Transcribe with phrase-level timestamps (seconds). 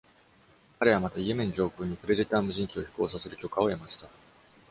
[0.79, 4.07] 彼はまた、イエメン上空にプレデター無人機を飛行させる許可を得ました。